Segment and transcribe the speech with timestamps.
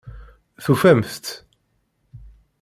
[0.63, 1.27] Tufamt-t?